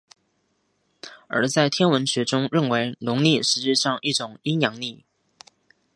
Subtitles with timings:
[1.27, 5.05] 而在天文学中认为农历实际上是一种阴阳历。